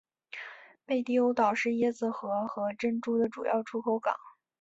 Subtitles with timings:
[0.83, 4.15] 贝蒂欧岛是椰子核和珍珠的主要出口港。